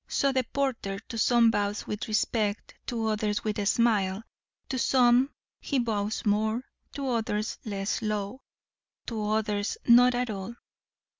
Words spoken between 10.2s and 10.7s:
all.